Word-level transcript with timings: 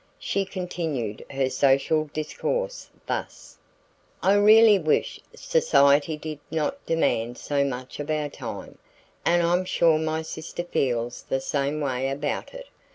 She 0.17 0.45
continued 0.45 1.23
her 1.29 1.47
social 1.51 2.05
discourse 2.05 2.89
thus: 3.05 3.59
"I 4.23 4.33
really 4.33 4.79
wish 4.79 5.19
society 5.35 6.17
did 6.17 6.39
not 6.49 6.83
demand 6.87 7.37
so 7.37 7.63
much 7.63 7.99
of 7.99 8.09
our 8.09 8.27
time, 8.29 8.79
and 9.23 9.43
I'm 9.43 9.63
sure 9.63 9.99
my 9.99 10.23
sister 10.23 10.63
feels 10.63 11.21
the 11.21 11.39
same 11.39 11.81
way 11.81 12.09
about 12.09 12.51
it. 12.55 12.69